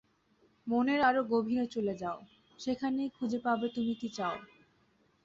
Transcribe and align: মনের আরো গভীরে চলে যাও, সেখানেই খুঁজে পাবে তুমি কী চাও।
মনের 0.67 1.01
আরো 1.01 1.21
গভীরে 1.23 1.65
চলে 1.65 1.93
যাও, 1.95 2.17
সেখানেই 2.59 3.09
খুঁজে 3.09 3.39
পাবে 3.39 3.67
তুমি 3.69 3.93
কী 3.95 4.09
চাও। 4.09 4.35